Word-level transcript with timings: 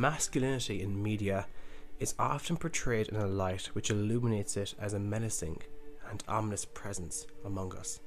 masculinity 0.00 0.82
in 0.82 1.02
media 1.02 1.46
is 1.98 2.14
often 2.18 2.56
portrayed 2.56 3.08
in 3.08 3.16
a 3.16 3.26
light 3.26 3.66
which 3.72 3.90
illuminates 3.90 4.56
it 4.56 4.74
as 4.78 4.92
a 4.92 4.98
menacing 4.98 5.58
and 6.10 6.22
ominous 6.28 6.64
presence 6.64 7.26
among 7.44 7.74
us. 7.76 8.00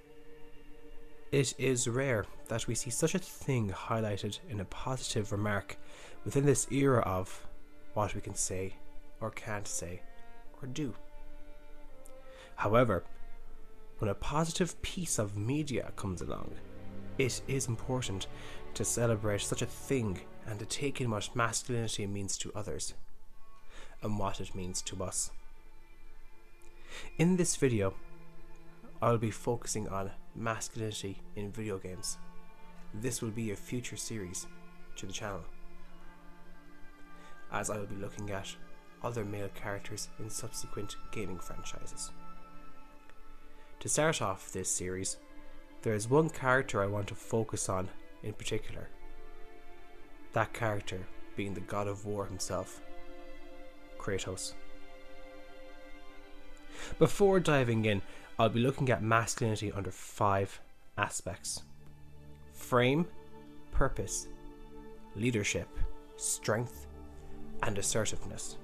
It 1.32 1.54
is 1.58 1.88
rare 1.88 2.26
that 2.48 2.68
we 2.68 2.76
see 2.76 2.90
such 2.90 3.14
a 3.14 3.20
thing 3.20 3.70
highlighted 3.70 4.40
in 4.50 4.60
a 4.60 4.66
positive 4.66 5.32
remark 5.32 5.78
within 6.26 6.46
this 6.46 6.72
era 6.72 7.02
of 7.02 7.46
what 7.94 8.16
we 8.16 8.22
can 8.22 8.36
say 8.36 8.74
or 9.22 9.30
can't 9.30 9.68
say 9.68 10.02
or 10.62 10.68
do. 10.68 10.94
However, 12.56 13.04
when 14.00 14.10
a 14.10 14.16
positive 14.16 14.82
piece 14.82 15.20
of 15.20 15.38
media 15.38 15.92
comes 15.96 16.22
along, 16.22 16.52
it 17.18 17.42
is 17.48 17.68
important 17.68 18.28
to 18.74 18.86
celebrate 18.86 19.42
such 19.42 19.62
a 19.62 19.66
thing 19.66 20.20
and 20.50 20.58
to 20.58 20.66
take 20.66 21.00
in 21.00 21.12
what 21.12 21.36
masculinity 21.36 22.08
means 22.08 22.36
to 22.36 22.52
others 22.56 22.96
and 24.02 24.18
what 24.18 24.42
it 24.42 24.56
means 24.56 24.82
to 24.82 25.04
us. 25.04 25.30
In 27.20 27.38
this 27.38 27.56
video, 27.56 27.94
I'll 29.00 29.20
be 29.20 29.30
focusing 29.30 29.88
on 29.88 30.10
masculinity 30.36 31.22
in 31.36 31.52
video 31.52 31.78
games. 31.78 32.18
This 32.94 33.22
will 33.22 33.30
be 33.30 33.52
a 33.52 33.56
future 33.56 33.96
series 33.96 34.48
to 34.96 35.06
the 35.06 35.14
channel, 35.14 35.44
as 37.52 37.70
I 37.70 37.78
will 37.78 37.86
be 37.86 37.96
looking 37.96 38.32
at 38.32 38.56
other 39.04 39.24
male 39.24 39.50
characters 39.54 40.10
in 40.18 40.30
subsequent 40.32 40.96
gaming 41.12 41.40
franchises. 41.40 42.10
To 43.82 43.88
start 43.88 44.22
off 44.22 44.52
this 44.52 44.70
series, 44.70 45.18
there 45.84 45.94
is 45.94 46.10
one 46.10 46.30
character 46.30 46.82
I 46.82 46.88
want 46.88 47.08
to 47.08 47.16
focus 47.16 47.70
on 47.70 47.90
in 48.24 48.34
particular. 48.34 48.90
That 50.34 50.54
character 50.54 51.00
being 51.36 51.54
the 51.54 51.62
god 51.62 51.88
of 51.88 52.06
war 52.06 52.26
himself, 52.26 52.82
Kratos. 53.98 54.54
Before 56.98 57.40
diving 57.40 57.86
in, 57.86 58.02
I'll 58.38 58.50
be 58.50 58.60
looking 58.60 58.90
at 58.90 59.04
masculinity 59.04 59.72
under 59.72 59.92
five 59.92 60.60
aspects 60.98 61.64
frame, 62.54 63.08
purpose, 63.72 64.28
leadership, 65.16 65.68
strength, 66.18 66.88
and 67.64 67.78
assertiveness. 67.78 68.58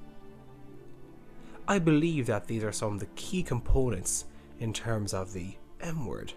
I 1.68 1.80
believe 1.80 2.28
that 2.28 2.46
these 2.48 2.64
are 2.64 2.72
some 2.72 2.94
of 2.94 3.00
the 3.00 3.08
key 3.16 3.42
components 3.42 4.26
in 4.60 4.74
terms 4.74 5.14
of 5.14 5.34
the 5.34 5.56
M 5.82 6.06
word. 6.06 6.34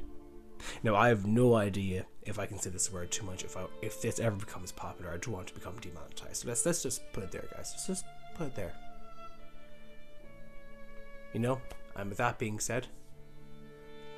Now, 0.83 0.95
I 0.95 1.09
have 1.09 1.27
no 1.27 1.55
idea 1.55 2.07
if 2.23 2.39
I 2.39 2.47
can 2.47 2.59
say 2.59 2.71
this 2.71 2.93
word 2.93 3.11
too 3.11 3.25
much. 3.25 3.45
If 3.45 3.57
I, 3.57 3.67
if 3.83 4.01
this 4.03 4.19
ever 4.21 4.37
becomes 4.37 4.73
popular, 4.73 5.11
I 5.13 5.17
do 5.17 5.31
want 5.31 5.47
to 5.49 5.55
become 5.55 5.77
demonetized. 5.81 6.37
So 6.37 6.49
let's 6.49 6.65
let's 6.67 6.83
just 6.83 7.01
put 7.13 7.25
it 7.25 7.33
there, 7.33 7.47
guys. 7.55 7.73
Let's 7.73 7.87
just 7.87 8.05
put 8.37 8.49
it 8.49 8.57
there. 8.57 8.73
You 11.33 11.41
know, 11.41 11.61
and 11.97 12.09
with 12.09 12.19
that 12.19 12.39
being 12.39 12.59
said, 12.59 12.87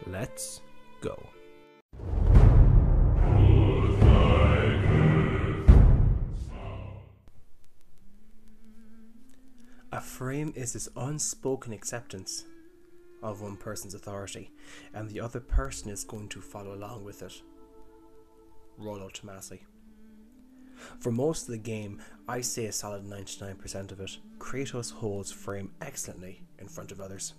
let's 0.07 0.61
go. 1.01 1.29
A 9.93 10.01
frame 10.01 10.53
is 10.55 10.75
this 10.75 10.89
unspoken 10.97 11.73
acceptance 11.73 12.45
of 13.23 13.41
one 13.41 13.57
person's 13.57 13.95
authority, 13.95 14.51
and 14.95 15.09
the 15.09 15.21
other 15.21 15.41
person 15.41 15.91
is 15.91 16.05
going 16.05 16.29
to 16.29 16.41
follow 16.41 16.75
along 16.75 17.05
with 17.05 17.22
it. 17.22 17.43
Rollo 18.78 19.09
Tomassi. 19.09 19.61
For 20.99 21.12
most 21.12 21.43
of 21.43 21.53
the 21.53 21.59
game, 21.59 22.00
I 22.27 22.41
say 22.41 22.67
a 22.67 22.72
solid 22.72 23.05
99% 23.05 23.93
of 23.93 24.00
it, 24.00 24.19
Kratos 24.39 24.93
holds 24.93 25.31
frame 25.31 25.72
excellently 25.81 26.43
in 26.59 26.69
front 26.69 26.91
of 26.91 27.00
others. 27.00 27.34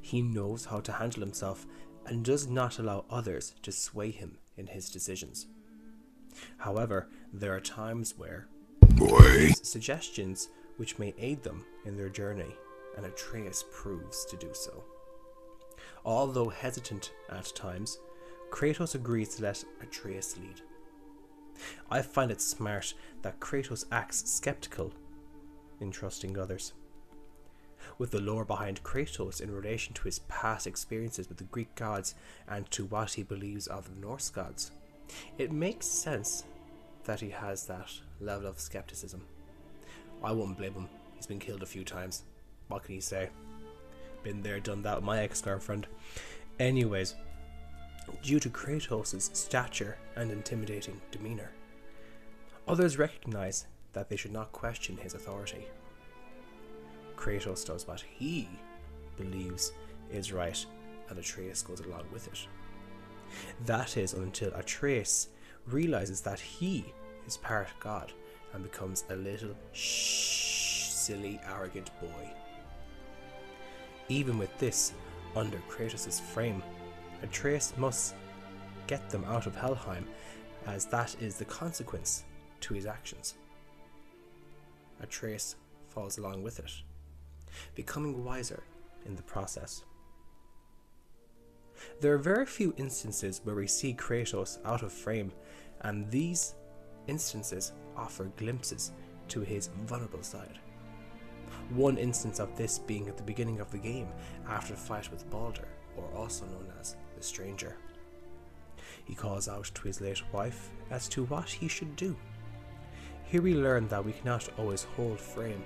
He 0.00 0.22
knows 0.22 0.64
how 0.64 0.80
to 0.80 0.92
handle 0.92 1.20
himself 1.20 1.66
and 2.06 2.24
does 2.24 2.48
not 2.48 2.78
allow 2.78 3.04
others 3.10 3.54
to 3.62 3.72
sway 3.72 4.10
him 4.10 4.38
in 4.56 4.66
his 4.66 4.90
decisions. 4.90 5.46
However, 6.58 7.08
there 7.32 7.54
are 7.54 7.60
times 7.60 8.14
where 8.16 8.48
Boy. 8.80 9.50
suggestions 9.62 10.48
which 10.76 10.98
may 10.98 11.14
aid 11.18 11.42
them 11.42 11.64
in 11.84 11.96
their 11.96 12.08
journey, 12.08 12.54
and 12.96 13.06
Atreus 13.06 13.64
proves 13.72 14.24
to 14.26 14.36
do 14.36 14.50
so. 14.52 14.84
Although 16.04 16.48
hesitant 16.48 17.12
at 17.30 17.52
times, 17.54 17.98
Kratos 18.50 18.94
agrees 18.94 19.36
to 19.36 19.42
let 19.42 19.64
Atreus 19.82 20.36
lead. 20.36 20.60
I 21.90 22.02
find 22.02 22.30
it 22.30 22.40
smart 22.40 22.94
that 23.22 23.40
Kratos 23.40 23.84
acts 23.92 24.30
skeptical 24.30 24.92
in 25.80 25.90
trusting 25.90 26.38
others. 26.38 26.72
With 27.98 28.10
the 28.10 28.20
lore 28.20 28.44
behind 28.44 28.82
Kratos 28.82 29.40
in 29.40 29.50
relation 29.50 29.94
to 29.94 30.02
his 30.02 30.20
past 30.20 30.66
experiences 30.66 31.28
with 31.28 31.38
the 31.38 31.44
Greek 31.44 31.74
gods 31.74 32.14
and 32.48 32.70
to 32.70 32.84
what 32.86 33.12
he 33.12 33.22
believes 33.22 33.66
of 33.66 33.88
the 33.88 34.00
Norse 34.00 34.30
gods, 34.30 34.70
it 35.38 35.52
makes 35.52 35.86
sense 35.86 36.44
that 37.04 37.20
he 37.20 37.30
has 37.30 37.66
that 37.66 37.90
level 38.20 38.46
of 38.46 38.60
skepticism. 38.60 39.22
I 40.22 40.32
won't 40.32 40.58
blame 40.58 40.74
him, 40.74 40.88
he's 41.16 41.26
been 41.26 41.38
killed 41.38 41.62
a 41.62 41.66
few 41.66 41.84
times. 41.84 42.24
What 42.70 42.84
can 42.84 42.94
he 42.94 43.00
say? 43.00 43.28
Been 44.22 44.42
there, 44.42 44.60
done 44.60 44.82
that 44.82 44.96
with 44.96 45.04
my 45.04 45.20
ex 45.20 45.40
girlfriend. 45.42 45.88
Anyways, 46.60 47.16
due 48.22 48.38
to 48.38 48.48
Kratos' 48.48 49.34
stature 49.34 49.98
and 50.14 50.30
intimidating 50.30 51.00
demeanour, 51.10 51.50
others 52.68 52.96
recognize 52.96 53.66
that 53.92 54.08
they 54.08 54.14
should 54.14 54.32
not 54.32 54.52
question 54.52 54.96
his 54.96 55.14
authority. 55.14 55.66
Kratos 57.16 57.66
does 57.66 57.88
what 57.88 58.02
he 58.02 58.48
believes 59.16 59.72
is 60.12 60.32
right, 60.32 60.64
and 61.08 61.18
Atreus 61.18 61.62
goes 61.62 61.80
along 61.80 62.04
with 62.12 62.28
it. 62.28 62.46
That 63.66 63.96
is 63.96 64.14
until 64.14 64.54
Atreus 64.54 65.28
realizes 65.66 66.20
that 66.20 66.38
he 66.38 66.92
is 67.26 67.36
part 67.36 67.68
God 67.80 68.12
and 68.52 68.62
becomes 68.62 69.04
a 69.10 69.16
little 69.16 69.56
shh, 69.72 70.88
silly, 70.90 71.40
arrogant 71.48 71.90
boy. 72.00 72.32
Even 74.10 74.38
with 74.38 74.56
this 74.58 74.92
under 75.36 75.58
Kratos' 75.68 76.20
frame, 76.20 76.62
Atreus 77.22 77.72
must 77.76 78.14
get 78.88 79.08
them 79.08 79.24
out 79.24 79.46
of 79.46 79.54
Helheim, 79.54 80.04
as 80.66 80.84
that 80.86 81.14
is 81.22 81.36
the 81.36 81.44
consequence 81.44 82.24
to 82.60 82.74
his 82.74 82.86
actions. 82.86 83.34
Atreus 85.00 85.54
falls 85.88 86.18
along 86.18 86.42
with 86.42 86.58
it, 86.58 86.72
becoming 87.76 88.24
wiser 88.24 88.64
in 89.06 89.14
the 89.14 89.22
process. 89.22 89.84
There 92.00 92.12
are 92.12 92.18
very 92.18 92.46
few 92.46 92.74
instances 92.76 93.40
where 93.44 93.54
we 93.54 93.68
see 93.68 93.94
Kratos 93.94 94.58
out 94.64 94.82
of 94.82 94.92
frame, 94.92 95.30
and 95.82 96.10
these 96.10 96.56
instances 97.06 97.72
offer 97.96 98.24
glimpses 98.36 98.90
to 99.28 99.42
his 99.42 99.68
vulnerable 99.84 100.24
side. 100.24 100.58
One 101.70 101.96
instance 101.96 102.38
of 102.38 102.56
this 102.56 102.78
being 102.78 103.08
at 103.08 103.16
the 103.16 103.22
beginning 103.22 103.60
of 103.60 103.70
the 103.70 103.78
game 103.78 104.08
after 104.48 104.74
the 104.74 104.80
fight 104.80 105.10
with 105.10 105.28
Baldur, 105.30 105.68
or 105.96 106.08
also 106.16 106.44
known 106.46 106.72
as 106.80 106.96
the 107.16 107.22
Stranger. 107.22 107.76
He 109.04 109.14
calls 109.14 109.48
out 109.48 109.70
to 109.74 109.82
his 109.82 110.00
late 110.00 110.22
wife 110.32 110.70
as 110.90 111.08
to 111.10 111.24
what 111.24 111.48
he 111.48 111.68
should 111.68 111.96
do. 111.96 112.16
Here 113.24 113.42
we 113.42 113.54
learn 113.54 113.88
that 113.88 114.04
we 114.04 114.12
cannot 114.12 114.48
always 114.58 114.82
hold 114.82 115.20
frame, 115.20 115.62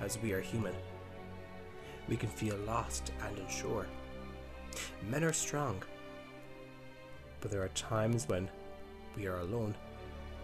as 0.00 0.18
we 0.18 0.32
are 0.32 0.40
human. 0.40 0.74
We 2.08 2.16
can 2.16 2.30
feel 2.30 2.56
lost 2.66 3.12
and 3.26 3.38
unsure. 3.38 3.86
Men 5.08 5.24
are 5.24 5.32
strong, 5.32 5.82
but 7.40 7.50
there 7.50 7.62
are 7.62 7.68
times 7.68 8.26
when 8.28 8.50
we 9.16 9.26
are 9.26 9.38
alone, 9.38 9.74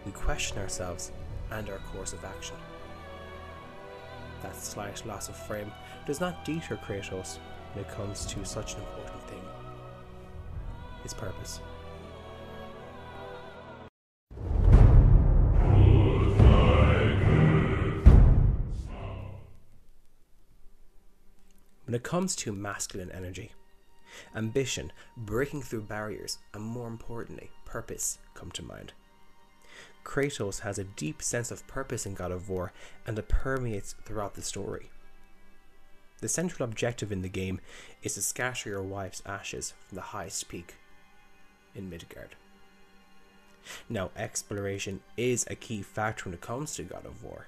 we 0.05 0.11
question 0.11 0.57
ourselves 0.59 1.11
and 1.51 1.69
our 1.69 1.79
course 1.79 2.13
of 2.13 2.23
action 2.23 2.55
that 4.41 4.55
slight 4.55 5.05
loss 5.05 5.29
of 5.29 5.35
frame 5.35 5.71
does 6.05 6.19
not 6.19 6.43
deter 6.45 6.77
Kratos 6.77 7.37
when 7.73 7.85
it 7.85 7.91
comes 7.91 8.25
to 8.25 8.45
such 8.45 8.75
an 8.75 8.81
important 8.81 9.23
thing 9.23 9.41
his 11.03 11.13
purpose. 11.13 11.59
When 21.85 21.95
it 21.95 22.03
comes 22.03 22.37
to 22.37 22.53
masculine 22.53 23.11
energy, 23.11 23.51
ambition, 24.35 24.93
breaking 25.17 25.63
through 25.63 25.81
barriers, 25.81 26.37
and 26.53 26.63
more 26.63 26.87
importantly, 26.87 27.49
purpose 27.65 28.17
come 28.33 28.51
to 28.51 28.63
mind. 28.63 28.93
Kratos 30.03 30.61
has 30.61 30.77
a 30.77 30.83
deep 30.83 31.21
sense 31.21 31.51
of 31.51 31.67
purpose 31.67 32.05
in 32.05 32.13
God 32.13 32.31
of 32.31 32.49
War, 32.49 32.73
and 33.05 33.17
it 33.17 33.27
permeates 33.27 33.95
throughout 34.05 34.35
the 34.35 34.41
story. 34.41 34.89
The 36.19 36.29
central 36.29 36.67
objective 36.67 37.11
in 37.11 37.21
the 37.21 37.29
game 37.29 37.59
is 38.03 38.15
to 38.15 38.21
scatter 38.21 38.69
your 38.69 38.83
wife's 38.83 39.23
ashes 39.25 39.73
from 39.87 39.95
the 39.95 40.01
highest 40.01 40.47
peak 40.49 40.75
in 41.73 41.89
Midgard. 41.89 42.35
Now, 43.89 44.11
exploration 44.15 45.01
is 45.17 45.45
a 45.49 45.55
key 45.55 45.81
factor 45.81 46.25
when 46.25 46.33
it 46.33 46.41
comes 46.41 46.75
to 46.75 46.83
God 46.83 47.05
of 47.05 47.23
War, 47.23 47.47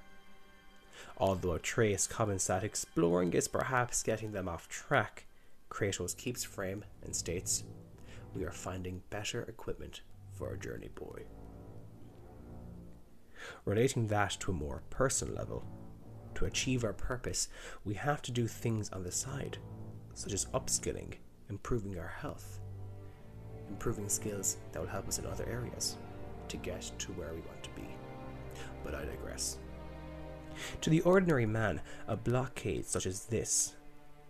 Although 1.18 1.54
Atreus 1.54 2.08
comments 2.08 2.48
that 2.48 2.64
exploring 2.64 3.34
is 3.34 3.48
perhaps 3.48 4.04
getting 4.04 4.32
them 4.32 4.48
off 4.48 4.68
track, 4.68 5.26
Kratos 5.70 6.16
keeps 6.16 6.44
frame 6.44 6.86
and 7.04 7.16
states, 7.16 7.64
We 8.34 8.44
are 8.44 8.52
finding 8.52 9.04
better 9.10 9.42
equipment 9.44 10.02
for 10.32 10.50
our 10.50 10.56
journey, 10.56 10.90
boy. 10.96 11.24
Relating 13.66 14.08
that 14.08 14.32
to 14.42 14.52
a 14.52 14.56
more 14.56 14.84
personal 14.90 15.36
level, 15.36 15.64
to 16.36 16.46
achieve 16.46 16.84
our 16.84 16.94
purpose, 16.94 17.48
we 17.86 17.94
have 17.94 18.22
to 18.24 18.32
do 18.32 18.48
things 18.48 18.90
on 18.90 19.04
the 19.04 19.12
side, 19.12 19.58
such 20.14 20.34
as 20.34 20.46
upskilling, 20.48 21.14
improving 21.50 21.98
our 21.98 22.08
health, 22.08 22.60
improving 23.70 24.10
skills 24.10 24.58
that 24.72 24.80
will 24.80 24.90
help 24.90 25.08
us 25.08 25.20
in 25.20 25.26
other 25.26 25.46
areas 25.48 25.98
to 26.48 26.58
get 26.58 26.92
to 27.00 27.12
where 27.14 27.34
we 27.34 27.42
want 27.42 27.64
to 27.64 27.70
be. 27.72 27.88
But 28.84 28.96
I 28.96 29.06
digress. 29.06 29.58
To 30.82 30.90
the 30.90 31.02
ordinary 31.02 31.46
man, 31.46 31.82
a 32.08 32.16
blockade 32.16 32.86
such 32.86 33.06
as 33.06 33.26
this 33.26 33.76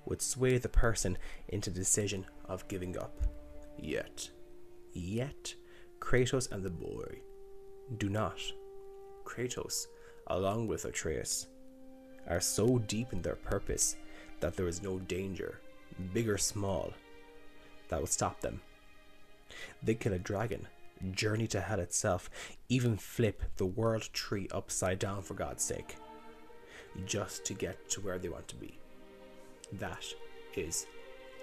would 0.05 0.21
sway 0.21 0.57
the 0.57 0.69
person 0.69 1.17
into 1.49 1.69
the 1.69 1.79
decision 1.79 2.25
of 2.45 2.67
giving 2.67 2.97
up. 2.97 3.21
Yet, 3.77 4.29
yet, 4.93 5.53
Kratos 5.99 6.51
and 6.51 6.63
the 6.63 6.69
boy 6.69 7.19
do 7.97 8.09
not. 8.09 8.39
Kratos, 9.23 9.87
along 10.27 10.67
with 10.67 10.85
Atreus, 10.85 11.47
are 12.29 12.39
so 12.39 12.79
deep 12.79 13.11
in 13.13 13.21
their 13.21 13.35
purpose 13.35 13.97
that 14.39 14.55
there 14.55 14.67
is 14.67 14.81
no 14.81 14.99
danger, 14.99 15.59
big 16.13 16.29
or 16.29 16.37
small, 16.37 16.93
that 17.89 17.99
will 17.99 18.07
stop 18.07 18.41
them. 18.41 18.61
They 19.81 19.95
kill 19.95 20.13
a 20.13 20.19
dragon, 20.19 20.67
journey 21.11 21.47
to 21.47 21.61
hell 21.61 21.79
itself, 21.79 22.29
even 22.69 22.97
flip 22.97 23.43
the 23.57 23.65
world 23.65 24.09
tree 24.13 24.47
upside 24.51 24.99
down 24.99 25.21
for 25.21 25.33
God's 25.33 25.63
sake, 25.63 25.95
just 27.05 27.45
to 27.45 27.53
get 27.53 27.89
to 27.89 28.01
where 28.01 28.17
they 28.17 28.29
want 28.29 28.47
to 28.49 28.55
be. 28.55 28.77
That 29.73 30.05
is 30.55 30.85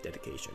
dedication. 0.03 0.55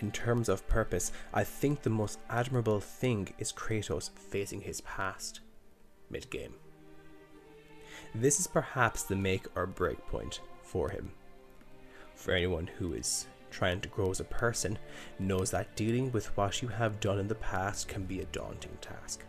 In 0.00 0.10
terms 0.10 0.48
of 0.48 0.66
purpose, 0.66 1.12
I 1.32 1.44
think 1.44 1.82
the 1.82 1.90
most 1.90 2.18
admirable 2.30 2.80
thing 2.80 3.34
is 3.38 3.52
Kratos 3.52 4.10
facing 4.16 4.62
his 4.62 4.80
past 4.80 5.40
mid 6.08 6.30
game. 6.30 6.54
This 8.14 8.40
is 8.40 8.46
perhaps 8.46 9.02
the 9.02 9.16
make 9.16 9.46
or 9.54 9.66
break 9.66 10.04
point 10.06 10.40
for 10.62 10.88
him. 10.88 11.12
For 12.14 12.32
anyone 12.32 12.66
who 12.66 12.94
is 12.94 13.26
trying 13.50 13.80
to 13.82 13.88
grow 13.88 14.10
as 14.10 14.20
a 14.20 14.24
person 14.24 14.78
knows 15.18 15.50
that 15.50 15.76
dealing 15.76 16.10
with 16.12 16.34
what 16.36 16.62
you 16.62 16.68
have 16.68 17.00
done 17.00 17.18
in 17.18 17.28
the 17.28 17.34
past 17.34 17.88
can 17.88 18.04
be 18.04 18.20
a 18.20 18.26
daunting 18.26 18.78
task. 18.80 19.24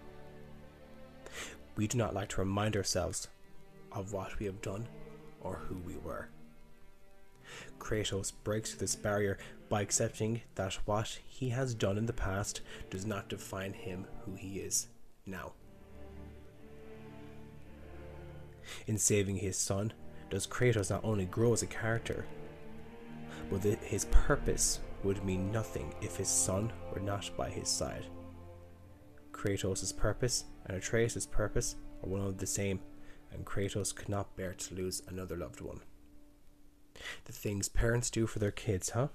We 1.75 1.87
do 1.87 1.97
not 1.97 2.13
like 2.13 2.29
to 2.29 2.41
remind 2.41 2.75
ourselves 2.77 3.27
of 3.91 4.13
what 4.13 4.39
we 4.39 4.45
have 4.45 4.61
done 4.61 4.87
or 5.41 5.55
who 5.55 5.75
we 5.77 5.97
were. 5.97 6.29
Kratos 7.79 8.31
breaks 8.43 8.75
this 8.75 8.95
barrier 8.95 9.37
by 9.71 9.79
accepting 9.79 10.41
that 10.55 10.73
what 10.83 11.17
he 11.25 11.47
has 11.47 11.73
done 11.73 11.97
in 11.97 12.05
the 12.05 12.11
past 12.11 12.59
does 12.89 13.05
not 13.05 13.29
define 13.29 13.71
him 13.71 14.05
who 14.25 14.35
he 14.35 14.59
is 14.59 14.87
now. 15.25 15.53
In 18.85 18.97
saving 18.97 19.37
his 19.37 19.55
son, 19.55 19.93
does 20.29 20.45
Kratos 20.45 20.89
not 20.89 21.05
only 21.05 21.23
grow 21.23 21.53
as 21.53 21.61
a 21.63 21.67
character, 21.67 22.25
but 23.49 23.63
his 23.63 24.03
purpose 24.11 24.81
would 25.05 25.23
mean 25.23 25.53
nothing 25.53 25.93
if 26.01 26.17
his 26.17 26.27
son 26.27 26.73
were 26.93 26.99
not 26.99 27.31
by 27.37 27.49
his 27.49 27.69
side. 27.69 28.05
Kratos' 29.31 29.95
purpose 29.95 30.43
and 30.65 30.75
Atreus' 30.75 31.25
purpose 31.25 31.77
are 32.03 32.09
one 32.09 32.19
and 32.19 32.37
the 32.37 32.45
same, 32.45 32.81
and 33.31 33.45
Kratos 33.45 33.95
could 33.95 34.09
not 34.09 34.35
bear 34.35 34.53
to 34.53 34.75
lose 34.75 35.01
another 35.07 35.37
loved 35.37 35.61
one. 35.61 35.79
The 37.23 37.31
things 37.31 37.69
parents 37.69 38.09
do 38.09 38.27
for 38.27 38.39
their 38.39 38.51
kids, 38.51 38.89
huh? 38.89 39.07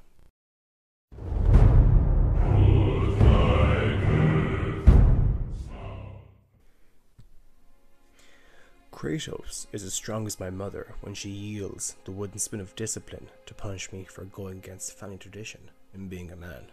Kratos 8.96 9.66
is 9.72 9.82
as 9.82 9.92
strong 9.92 10.26
as 10.26 10.40
my 10.40 10.48
mother 10.48 10.94
when 11.02 11.12
she 11.12 11.28
yields 11.28 11.96
the 12.06 12.12
wooden 12.12 12.38
spoon 12.38 12.62
of 12.62 12.74
discipline 12.76 13.28
to 13.44 13.52
punish 13.52 13.92
me 13.92 14.04
for 14.04 14.24
going 14.24 14.56
against 14.56 14.96
family 14.96 15.18
tradition 15.18 15.60
and 15.92 16.08
being 16.08 16.30
a 16.30 16.36
man. 16.36 16.64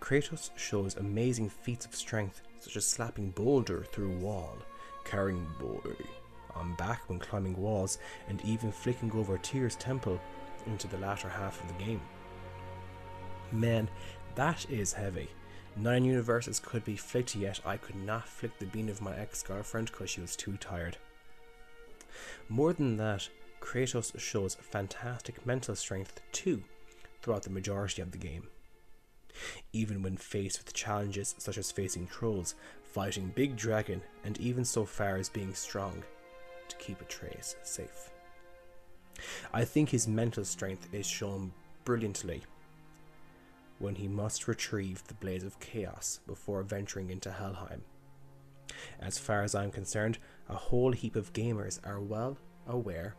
Kratos 0.00 0.50
shows 0.54 0.94
amazing 0.94 1.50
feats 1.50 1.84
of 1.84 1.96
strength, 1.96 2.42
such 2.60 2.76
as 2.76 2.86
slapping 2.86 3.30
boulder 3.30 3.82
through 3.90 4.16
wall, 4.18 4.56
carrying 5.04 5.48
boy 5.58 5.96
on 6.54 6.76
back 6.76 7.08
when 7.08 7.18
climbing 7.18 7.56
walls, 7.56 7.98
and 8.28 8.40
even 8.44 8.70
flicking 8.70 9.10
over 9.16 9.36
Tyr's 9.38 9.74
temple 9.74 10.20
into 10.66 10.86
the 10.86 10.98
latter 10.98 11.28
half 11.28 11.60
of 11.60 11.66
the 11.66 11.84
game. 11.84 12.00
Man, 13.50 13.90
that 14.36 14.64
is 14.70 14.92
heavy 14.92 15.28
Nine 15.76 16.04
universes 16.04 16.60
could 16.60 16.84
be 16.84 16.96
flicked, 16.96 17.34
yet 17.34 17.60
I 17.64 17.76
could 17.76 17.96
not 17.96 18.28
flick 18.28 18.58
the 18.58 18.66
bean 18.66 18.88
of 18.88 19.02
my 19.02 19.16
ex 19.16 19.42
girlfriend 19.42 19.90
because 19.90 20.08
she 20.08 20.20
was 20.20 20.36
too 20.36 20.56
tired. 20.56 20.96
More 22.48 22.72
than 22.72 22.96
that, 22.98 23.28
Kratos 23.60 24.18
shows 24.20 24.54
fantastic 24.54 25.44
mental 25.44 25.74
strength 25.74 26.20
too 26.30 26.62
throughout 27.20 27.42
the 27.42 27.50
majority 27.50 28.02
of 28.02 28.12
the 28.12 28.18
game. 28.18 28.48
Even 29.72 30.00
when 30.02 30.16
faced 30.16 30.58
with 30.58 30.74
challenges 30.74 31.34
such 31.38 31.58
as 31.58 31.72
facing 31.72 32.06
trolls, 32.06 32.54
fighting 32.84 33.32
Big 33.34 33.56
Dragon, 33.56 34.00
and 34.22 34.38
even 34.38 34.64
so 34.64 34.84
far 34.84 35.16
as 35.16 35.28
being 35.28 35.54
strong 35.54 36.04
to 36.68 36.76
keep 36.76 37.00
Atreus 37.00 37.56
safe. 37.64 38.10
I 39.52 39.64
think 39.64 39.88
his 39.88 40.06
mental 40.06 40.44
strength 40.44 40.88
is 40.92 41.06
shown 41.06 41.52
brilliantly 41.84 42.42
when 43.78 43.96
he 43.96 44.08
must 44.08 44.48
retrieve 44.48 45.06
the 45.06 45.14
Blades 45.14 45.44
of 45.44 45.60
Chaos 45.60 46.20
before 46.26 46.62
venturing 46.62 47.10
into 47.10 47.30
Helheim. 47.30 47.82
As 49.00 49.18
far 49.18 49.42
as 49.42 49.54
I'm 49.54 49.70
concerned, 49.70 50.18
a 50.48 50.54
whole 50.54 50.92
heap 50.92 51.16
of 51.16 51.32
gamers 51.32 51.80
are 51.84 52.00
well 52.00 52.38
aware 52.66 53.14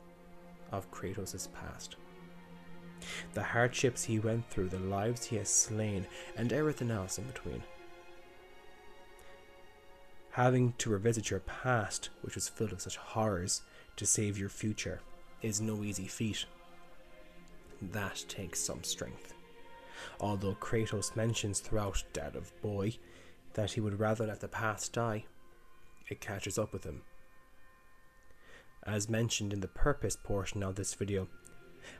of 0.71 0.89
Kratos' 0.91 1.47
past. 1.53 1.97
The 3.33 3.43
hardships 3.43 4.03
he 4.03 4.19
went 4.19 4.49
through, 4.49 4.69
the 4.69 4.79
lives 4.79 5.25
he 5.25 5.35
has 5.35 5.49
slain, 5.49 6.07
and 6.35 6.51
everything 6.51 6.89
else 6.89 7.17
in 7.17 7.25
between. 7.25 7.61
Having 10.31 10.73
to 10.79 10.89
revisit 10.89 11.29
your 11.29 11.41
past, 11.41 12.09
which 12.21 12.35
was 12.35 12.49
filled 12.49 12.71
with 12.71 12.81
such 12.81 12.97
horrors, 12.97 13.61
to 13.97 14.05
save 14.05 14.37
your 14.37 14.49
future, 14.49 15.01
is 15.41 15.61
no 15.61 15.83
easy 15.83 16.07
feat. 16.07 16.45
That 17.81 18.25
takes 18.27 18.59
some 18.59 18.83
strength 18.83 19.34
although 20.19 20.55
Kratos 20.55 21.15
mentions 21.15 21.59
throughout 21.59 22.03
Dead 22.13 22.35
of 22.35 22.51
Boy 22.61 22.97
that 23.53 23.71
he 23.71 23.81
would 23.81 23.99
rather 23.99 24.27
let 24.27 24.41
the 24.41 24.47
past 24.47 24.93
die, 24.93 25.25
it 26.09 26.21
catches 26.21 26.59
up 26.59 26.73
with 26.73 26.83
him. 26.83 27.01
As 28.83 29.09
mentioned 29.09 29.53
in 29.53 29.61
the 29.61 29.67
purpose 29.67 30.15
portion 30.15 30.61
of 30.61 30.75
this 30.75 30.93
video, 30.93 31.27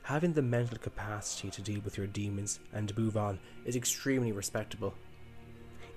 having 0.02 0.32
the 0.32 0.42
mental 0.42 0.78
capacity 0.78 1.50
to 1.50 1.62
deal 1.62 1.80
with 1.80 1.96
your 1.96 2.06
demons 2.06 2.60
and 2.72 2.96
move 2.96 3.16
on 3.16 3.38
is 3.64 3.76
extremely 3.76 4.32
respectable. 4.32 4.94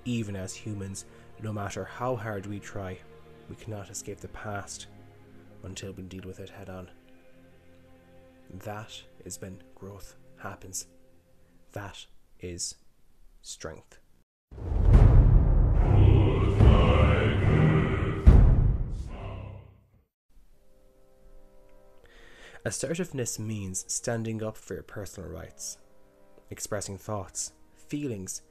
Even 0.04 0.34
as 0.34 0.54
humans, 0.54 1.04
no 1.42 1.52
matter 1.52 1.84
how 1.84 2.16
hard 2.16 2.46
we 2.46 2.58
try, 2.58 2.98
we 3.48 3.56
cannot 3.56 3.90
escape 3.90 4.20
the 4.20 4.28
past 4.28 4.86
until 5.62 5.92
we 5.92 6.02
deal 6.04 6.22
with 6.24 6.40
it 6.40 6.50
head 6.50 6.68
on. 6.68 6.90
That 8.64 9.00
is 9.24 9.40
when 9.40 9.62
growth 9.74 10.16
happens. 10.38 10.86
That 11.72 12.06
is 12.40 12.74
strength. 13.42 13.98
Assertiveness 22.64 23.38
means 23.38 23.84
standing 23.88 24.42
up 24.42 24.56
for 24.56 24.74
your 24.74 24.82
personal 24.82 25.30
rights, 25.30 25.78
expressing 26.50 26.98
thoughts, 26.98 27.52
feelings, 27.74 28.42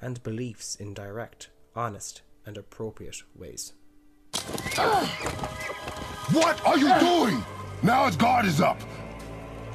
and 0.00 0.22
beliefs 0.22 0.76
in 0.76 0.94
direct, 0.94 1.48
honest, 1.74 2.22
and 2.44 2.56
appropriate 2.56 3.22
ways. 3.34 3.72
What 6.32 6.64
are 6.64 6.78
you 6.78 6.96
doing? 7.00 7.42
Now 7.82 8.06
his 8.06 8.16
guard 8.16 8.46
is 8.46 8.60
up. 8.60 8.80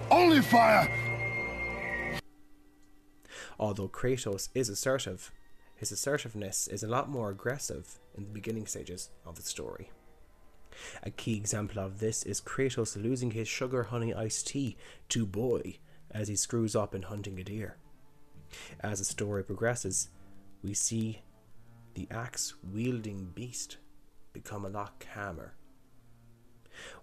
Only 0.10 0.42
fire 0.42 0.90
Although 3.62 3.90
Kratos 3.90 4.50
is 4.56 4.70
assertive, 4.70 5.32
his 5.76 5.92
assertiveness 5.92 6.68
is 6.68 6.82
a 6.82 6.88
lot 6.88 7.10
more 7.10 7.30
aggressive 7.30 8.00
in 8.16 8.24
the 8.24 8.30
beginning 8.32 8.66
stages 8.66 9.12
of 9.24 9.36
the 9.36 9.44
story. 9.44 9.92
A 11.04 11.12
key 11.12 11.38
example 11.38 11.80
of 11.80 12.00
this 12.00 12.24
is 12.24 12.42
Kratos 12.42 13.02
losing 13.02 13.32
his 13.32 13.48
sugar 13.48 13.84
honey 13.84 14.16
iced 14.16 14.48
tea 14.48 14.78
to 15.10 15.28
Boy 15.28 15.78
as 16.10 16.28
he 16.28 16.36
screws 16.36 16.76
up 16.76 16.96
in 16.96 17.04
hunting 17.04 17.40
a 17.40 17.44
deer. 17.44 17.78
As 18.80 18.98
the 18.98 19.06
story 19.06 19.44
progresses, 19.44 20.10
we 20.64 20.74
see 20.74 21.22
the 21.94 22.08
axe 22.10 22.56
wielding 22.64 23.32
beast 23.36 23.78
become 24.34 24.66
a 24.66 24.70
lot 24.70 25.00
calmer. 25.00 25.54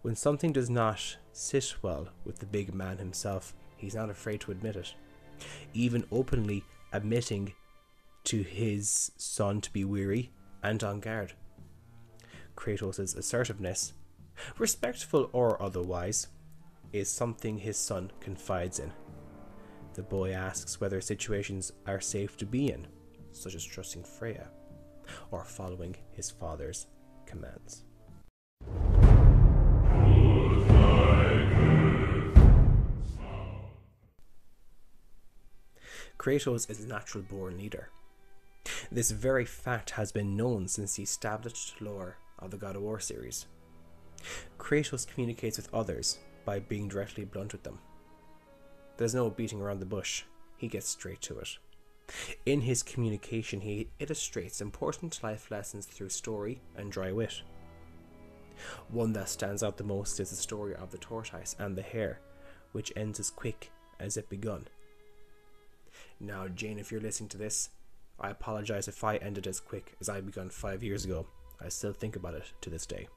When 0.02 0.16
something 0.16 0.52
does 0.52 0.68
not 0.68 1.18
sit 1.32 1.76
well 1.82 2.08
with 2.24 2.40
the 2.40 2.46
big 2.46 2.74
man 2.74 2.98
himself, 2.98 3.54
he's 3.76 3.94
not 3.94 4.10
afraid 4.10 4.40
to 4.40 4.50
admit 4.50 4.74
it, 4.74 4.94
even 5.74 6.04
openly 6.10 6.64
admitting 6.92 7.52
to 8.24 8.42
his 8.42 9.12
son 9.16 9.60
to 9.60 9.72
be 9.72 9.84
weary 9.84 10.30
and 10.62 10.82
on 10.82 11.00
guard. 11.00 11.32
Kratos' 12.56 13.16
assertiveness, 13.16 13.92
respectful 14.58 15.30
or 15.32 15.60
otherwise, 15.62 16.28
is 16.92 17.08
something 17.08 17.58
his 17.58 17.76
son 17.76 18.10
confides 18.20 18.78
in. 18.78 18.92
The 19.94 20.02
boy 20.02 20.32
asks 20.32 20.80
whether 20.80 21.00
situations 21.00 21.72
are 21.86 22.00
safe 22.00 22.36
to 22.38 22.46
be 22.46 22.70
in, 22.70 22.86
such 23.32 23.54
as 23.54 23.64
trusting 23.64 24.04
Freya 24.04 24.48
or 25.30 25.44
following 25.44 25.96
his 26.12 26.30
father's 26.30 26.86
commands. 27.26 27.84
Kratos 36.28 36.68
is 36.68 36.84
a 36.84 36.86
natural 36.86 37.24
born 37.24 37.56
leader. 37.56 37.88
This 38.92 39.12
very 39.12 39.46
fact 39.46 39.88
has 39.92 40.12
been 40.12 40.36
known 40.36 40.68
since 40.68 40.94
the 40.94 41.02
established 41.02 41.80
lore 41.80 42.18
of 42.38 42.50
the 42.50 42.58
God 42.58 42.76
of 42.76 42.82
War 42.82 43.00
series. 43.00 43.46
Kratos 44.58 45.06
communicates 45.06 45.56
with 45.56 45.72
others 45.72 46.18
by 46.44 46.58
being 46.58 46.86
directly 46.86 47.24
blunt 47.24 47.52
with 47.52 47.62
them. 47.62 47.78
There's 48.98 49.14
no 49.14 49.30
beating 49.30 49.62
around 49.62 49.80
the 49.80 49.86
bush, 49.86 50.24
he 50.58 50.68
gets 50.68 50.86
straight 50.86 51.22
to 51.22 51.38
it. 51.38 51.48
In 52.44 52.60
his 52.60 52.82
communication, 52.82 53.62
he 53.62 53.88
illustrates 53.98 54.60
important 54.60 55.22
life 55.22 55.50
lessons 55.50 55.86
through 55.86 56.10
story 56.10 56.60
and 56.76 56.92
dry 56.92 57.10
wit. 57.10 57.40
One 58.90 59.14
that 59.14 59.30
stands 59.30 59.62
out 59.62 59.78
the 59.78 59.84
most 59.84 60.20
is 60.20 60.28
the 60.28 60.36
story 60.36 60.74
of 60.74 60.90
the 60.90 60.98
tortoise 60.98 61.56
and 61.58 61.74
the 61.74 61.80
hare, 61.80 62.20
which 62.72 62.92
ends 62.96 63.18
as 63.18 63.30
quick 63.30 63.70
as 63.98 64.18
it 64.18 64.28
begun. 64.28 64.66
Now, 66.20 66.48
Jane, 66.48 66.78
if 66.78 66.90
you're 66.90 67.00
listening 67.00 67.28
to 67.30 67.38
this, 67.38 67.70
I 68.18 68.30
apologize 68.30 68.88
if 68.88 69.04
I 69.04 69.16
ended 69.16 69.46
as 69.46 69.60
quick 69.60 69.94
as 70.00 70.08
I 70.08 70.20
begun 70.20 70.50
five 70.50 70.82
years 70.82 71.04
ago. 71.04 71.26
I 71.60 71.68
still 71.68 71.92
think 71.92 72.16
about 72.16 72.34
it 72.34 72.52
to 72.60 72.70
this 72.70 72.86
day. 72.86 73.08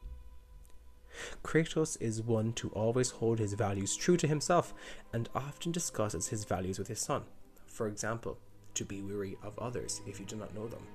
Kratos 1.43 1.97
is 1.99 2.21
one 2.21 2.53
to 2.53 2.69
always 2.69 3.11
hold 3.11 3.39
his 3.39 3.53
values 3.53 3.95
true 3.95 4.17
to 4.17 4.27
himself 4.27 4.73
and 5.11 5.29
often 5.35 5.71
discusses 5.71 6.27
his 6.27 6.45
values 6.45 6.79
with 6.79 6.87
his 6.87 6.99
son. 6.99 7.23
For 7.65 7.87
example, 7.87 8.37
to 8.75 8.85
be 8.85 9.01
weary 9.01 9.37
of 9.43 9.57
others 9.59 10.01
if 10.07 10.19
you 10.19 10.25
do 10.25 10.35
not 10.35 10.55
know 10.55 10.67
them, 10.67 10.85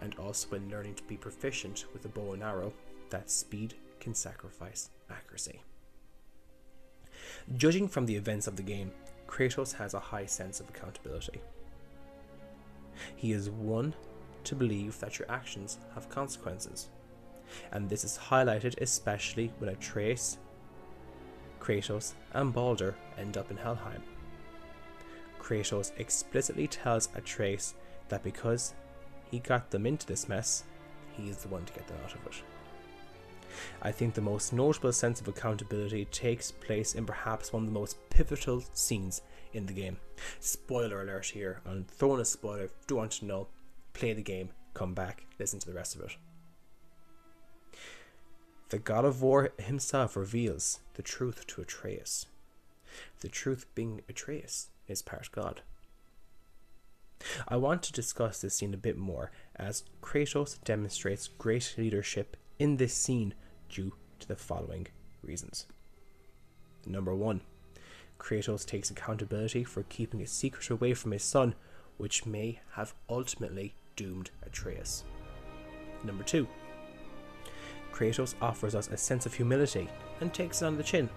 and 0.00 0.14
also 0.16 0.48
when 0.48 0.68
learning 0.68 0.94
to 0.94 1.02
be 1.04 1.16
proficient 1.16 1.86
with 1.92 2.04
a 2.04 2.08
bow 2.08 2.32
and 2.32 2.42
arrow, 2.42 2.72
that 3.10 3.30
speed 3.30 3.74
can 4.00 4.14
sacrifice 4.14 4.90
accuracy. 5.10 5.62
Judging 7.56 7.88
from 7.88 8.06
the 8.06 8.16
events 8.16 8.46
of 8.46 8.56
the 8.56 8.62
game, 8.62 8.92
Kratos 9.34 9.74
has 9.74 9.94
a 9.94 9.98
high 9.98 10.26
sense 10.26 10.60
of 10.60 10.68
accountability. 10.68 11.40
He 13.16 13.32
is 13.32 13.50
one 13.50 13.92
to 14.44 14.54
believe 14.54 15.00
that 15.00 15.18
your 15.18 15.28
actions 15.28 15.78
have 15.92 16.08
consequences, 16.08 16.88
and 17.72 17.90
this 17.90 18.04
is 18.04 18.16
highlighted 18.16 18.80
especially 18.80 19.52
when 19.58 19.70
Atreus, 19.70 20.38
Kratos, 21.58 22.12
and 22.32 22.54
Baldur 22.54 22.94
end 23.18 23.36
up 23.36 23.50
in 23.50 23.56
Helheim. 23.56 24.04
Kratos 25.40 25.90
explicitly 25.98 26.68
tells 26.68 27.08
Atreus 27.16 27.74
that 28.10 28.22
because 28.22 28.74
he 29.32 29.40
got 29.40 29.72
them 29.72 29.84
into 29.84 30.06
this 30.06 30.28
mess, 30.28 30.62
he 31.16 31.28
is 31.28 31.38
the 31.38 31.48
one 31.48 31.64
to 31.64 31.72
get 31.72 31.88
them 31.88 31.96
out 32.04 32.14
of 32.14 32.24
it. 32.26 32.40
I 33.82 33.92
think 33.92 34.14
the 34.14 34.20
most 34.20 34.52
notable 34.52 34.92
sense 34.92 35.20
of 35.20 35.28
accountability 35.28 36.06
takes 36.06 36.50
place 36.50 36.94
in 36.94 37.06
perhaps 37.06 37.52
one 37.52 37.64
of 37.64 37.68
the 37.68 37.78
most 37.78 37.96
pivotal 38.10 38.62
scenes 38.72 39.22
in 39.52 39.66
the 39.66 39.72
game. 39.72 39.98
Spoiler 40.40 41.02
alert 41.02 41.26
here, 41.26 41.60
I'm 41.66 41.84
throwing 41.84 42.20
a 42.20 42.24
spoiler. 42.24 42.64
If 42.64 42.70
you 42.70 42.86
do 42.88 42.96
want 42.96 43.12
to 43.12 43.24
know, 43.24 43.48
play 43.92 44.12
the 44.12 44.22
game, 44.22 44.50
come 44.74 44.94
back, 44.94 45.26
listen 45.38 45.58
to 45.60 45.66
the 45.66 45.74
rest 45.74 45.94
of 45.94 46.02
it. 46.02 46.16
The 48.70 48.78
God 48.78 49.04
of 49.04 49.22
War 49.22 49.52
himself 49.58 50.16
reveals 50.16 50.80
the 50.94 51.02
truth 51.02 51.46
to 51.48 51.60
Atreus. 51.60 52.26
The 53.20 53.28
truth 53.28 53.66
being 53.74 54.02
Atreus 54.08 54.68
is 54.88 55.02
part 55.02 55.30
God. 55.32 55.62
I 57.48 57.56
want 57.56 57.82
to 57.84 57.92
discuss 57.92 58.40
this 58.40 58.56
scene 58.56 58.74
a 58.74 58.78
bit 58.78 58.96
more 58.96 59.30
as 59.56 59.84
Kratos 60.02 60.62
demonstrates 60.64 61.28
great 61.28 61.74
leadership 61.78 62.36
in 62.58 62.76
this 62.76 62.94
scene 62.94 63.34
due 63.68 63.92
to 64.20 64.28
the 64.28 64.36
following 64.36 64.86
reasons. 65.22 65.66
Number 66.86 67.14
one, 67.14 67.40
Kratos 68.18 68.66
takes 68.66 68.90
accountability 68.90 69.64
for 69.64 69.82
keeping 69.84 70.22
a 70.22 70.26
secret 70.26 70.70
away 70.70 70.94
from 70.94 71.12
his 71.12 71.22
son, 71.22 71.54
which 71.96 72.26
may 72.26 72.60
have 72.72 72.94
ultimately 73.08 73.74
doomed 73.96 74.30
Atreus. 74.44 75.04
Number 76.04 76.24
two, 76.24 76.46
Kratos 77.92 78.34
offers 78.42 78.74
us 78.74 78.88
a 78.88 78.96
sense 78.96 79.24
of 79.26 79.34
humility 79.34 79.88
and 80.20 80.32
takes 80.32 80.62
it 80.62 80.66
on 80.66 80.76
the 80.76 80.82
chin. 80.82 81.08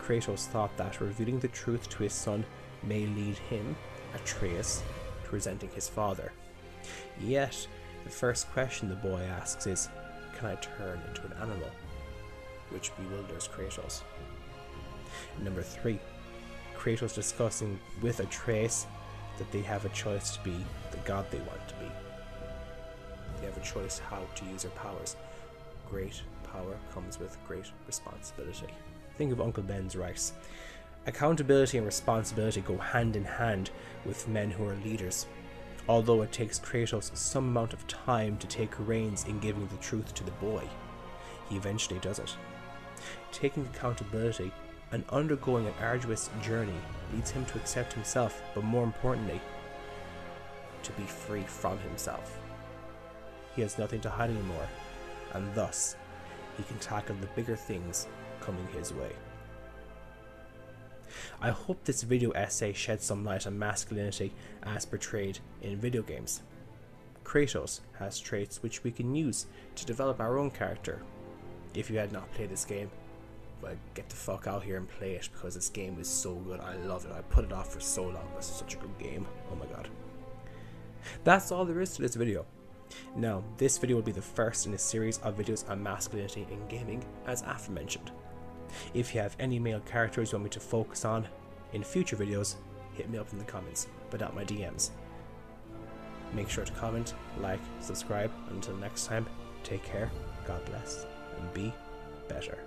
Kratos 0.00 0.46
thought 0.46 0.74
that 0.76 1.00
revealing 1.00 1.38
the 1.38 1.48
truth 1.48 1.88
to 1.90 2.02
his 2.02 2.14
son 2.14 2.44
may 2.82 3.06
lead 3.06 3.36
him, 3.36 3.76
Atreus, 4.14 4.82
to 5.24 5.30
resenting 5.30 5.70
his 5.70 5.88
father. 5.88 6.32
Yet, 7.20 7.66
the 8.04 8.10
first 8.10 8.50
question 8.52 8.88
the 8.88 8.94
boy 8.94 9.20
asks 9.22 9.66
is, 9.66 9.88
Can 10.38 10.46
I 10.46 10.54
turn 10.54 11.00
into 11.08 11.22
an 11.26 11.32
animal? 11.42 11.68
Which 12.70 12.92
bewilders 12.96 13.48
Kratos. 13.48 14.02
Number 15.42 15.62
three, 15.62 15.98
Kratos 16.76 17.12
discussing 17.12 17.80
with 18.00 18.20
Atreus 18.20 18.86
that 19.38 19.50
they 19.50 19.62
have 19.62 19.84
a 19.84 19.88
choice 19.88 20.36
to 20.36 20.44
be 20.44 20.54
the 20.92 20.98
god 20.98 21.26
they 21.30 21.38
want 21.38 21.66
to 21.68 21.74
be. 21.74 21.90
They 23.40 23.46
have 23.46 23.56
a 23.56 23.60
choice 23.60 23.98
how 23.98 24.22
to 24.36 24.44
use 24.44 24.62
their 24.62 24.70
powers. 24.72 25.16
Great 25.90 26.22
power 26.52 26.76
comes 26.94 27.18
with 27.18 27.36
great 27.46 27.66
responsibility. 27.88 28.68
Think 29.16 29.32
of 29.32 29.40
Uncle 29.40 29.64
Ben's 29.64 29.96
rice. 29.96 30.34
Accountability 31.06 31.78
and 31.78 31.86
responsibility 31.86 32.60
go 32.60 32.76
hand 32.76 33.16
in 33.16 33.24
hand 33.24 33.70
with 34.04 34.28
men 34.28 34.52
who 34.52 34.64
are 34.68 34.76
leaders. 34.84 35.26
Although 35.88 36.20
it 36.22 36.32
takes 36.32 36.60
Kratos 36.60 37.16
some 37.16 37.48
amount 37.48 37.72
of 37.72 37.86
time 37.86 38.36
to 38.38 38.46
take 38.46 38.74
reins 38.78 39.24
in 39.24 39.40
giving 39.40 39.66
the 39.68 39.76
truth 39.78 40.12
to 40.14 40.24
the 40.24 40.30
boy, 40.32 40.68
he 41.48 41.56
eventually 41.56 41.98
does 42.00 42.18
it. 42.18 42.36
Taking 43.32 43.64
accountability 43.66 44.52
and 44.92 45.04
undergoing 45.08 45.66
an 45.66 45.74
arduous 45.80 46.28
journey 46.42 46.78
leads 47.14 47.30
him 47.30 47.46
to 47.46 47.58
accept 47.58 47.94
himself, 47.94 48.42
but 48.54 48.64
more 48.64 48.84
importantly, 48.84 49.40
to 50.82 50.92
be 50.92 51.04
free 51.04 51.44
from 51.44 51.78
himself. 51.78 52.38
He 53.56 53.62
has 53.62 53.78
nothing 53.78 54.00
to 54.02 54.10
hide 54.10 54.30
anymore, 54.30 54.68
and 55.32 55.54
thus 55.54 55.96
he 56.56 56.64
can 56.64 56.78
tackle 56.78 57.16
the 57.16 57.26
bigger 57.28 57.56
things 57.56 58.06
coming 58.40 58.66
his 58.68 58.92
way. 58.92 59.12
I 61.40 61.50
hope 61.50 61.84
this 61.84 62.02
video 62.02 62.30
essay 62.30 62.72
sheds 62.72 63.04
some 63.04 63.24
light 63.24 63.46
on 63.46 63.58
masculinity 63.58 64.32
as 64.62 64.86
portrayed 64.86 65.38
in 65.62 65.78
video 65.78 66.02
games. 66.02 66.42
Kratos 67.24 67.80
has 67.98 68.18
traits 68.18 68.62
which 68.62 68.84
we 68.84 68.90
can 68.90 69.14
use 69.14 69.46
to 69.76 69.86
develop 69.86 70.20
our 70.20 70.38
own 70.38 70.50
character. 70.50 71.02
If 71.74 71.90
you 71.90 71.98
had 71.98 72.12
not 72.12 72.32
played 72.32 72.50
this 72.50 72.64
game, 72.64 72.90
well, 73.60 73.74
get 73.94 74.08
the 74.08 74.16
fuck 74.16 74.46
out 74.46 74.62
here 74.62 74.76
and 74.76 74.88
play 74.88 75.14
it 75.14 75.28
because 75.32 75.54
this 75.54 75.68
game 75.68 75.98
is 76.00 76.08
so 76.08 76.34
good. 76.34 76.60
I 76.60 76.76
love 76.76 77.04
it. 77.04 77.12
I 77.12 77.20
put 77.22 77.44
it 77.44 77.52
off 77.52 77.72
for 77.72 77.80
so 77.80 78.04
long. 78.04 78.28
This 78.36 78.48
is 78.48 78.54
such 78.54 78.74
a 78.74 78.78
good 78.78 78.96
game. 78.98 79.26
Oh 79.50 79.56
my 79.56 79.66
god. 79.66 79.88
That's 81.24 81.50
all 81.52 81.64
there 81.64 81.80
is 81.80 81.94
to 81.96 82.02
this 82.02 82.14
video. 82.14 82.46
Now, 83.16 83.42
this 83.56 83.76
video 83.78 83.96
will 83.96 84.02
be 84.02 84.12
the 84.12 84.22
first 84.22 84.66
in 84.66 84.74
a 84.74 84.78
series 84.78 85.18
of 85.18 85.36
videos 85.36 85.68
on 85.68 85.82
masculinity 85.82 86.46
in 86.50 86.66
gaming, 86.68 87.04
as 87.26 87.42
aforementioned. 87.42 88.10
If 88.94 89.14
you 89.14 89.20
have 89.20 89.36
any 89.38 89.58
male 89.58 89.80
characters 89.80 90.32
you 90.32 90.38
want 90.38 90.44
me 90.44 90.50
to 90.50 90.60
focus 90.60 91.04
on 91.04 91.26
in 91.72 91.82
future 91.82 92.16
videos, 92.16 92.56
hit 92.94 93.10
me 93.10 93.18
up 93.18 93.32
in 93.32 93.38
the 93.38 93.44
comments, 93.44 93.88
but 94.10 94.20
not 94.20 94.34
my 94.34 94.44
DMs. 94.44 94.90
Make 96.34 96.50
sure 96.50 96.64
to 96.64 96.72
comment, 96.72 97.14
like, 97.40 97.60
subscribe. 97.80 98.30
Until 98.50 98.76
next 98.76 99.06
time, 99.06 99.26
take 99.64 99.82
care, 99.82 100.10
God 100.46 100.64
bless, 100.66 101.06
and 101.40 101.52
be 101.54 101.72
better. 102.28 102.58